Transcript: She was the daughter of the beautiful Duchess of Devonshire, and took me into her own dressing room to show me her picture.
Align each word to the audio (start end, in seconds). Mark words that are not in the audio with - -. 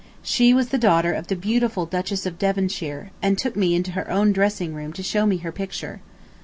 She 0.23 0.51
was 0.51 0.69
the 0.69 0.79
daughter 0.79 1.13
of 1.13 1.27
the 1.27 1.35
beautiful 1.35 1.85
Duchess 1.85 2.25
of 2.25 2.39
Devonshire, 2.39 3.11
and 3.21 3.37
took 3.37 3.55
me 3.55 3.75
into 3.75 3.91
her 3.91 4.09
own 4.09 4.31
dressing 4.33 4.73
room 4.73 4.93
to 4.93 5.03
show 5.03 5.27
me 5.27 5.37
her 5.37 5.51
picture. 5.51 6.01